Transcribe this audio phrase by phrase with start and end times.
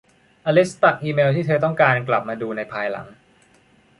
[0.45, 3.07] อลิซปักอีเมล์ที่เธอต้องการกลับมาดูในภายหลัง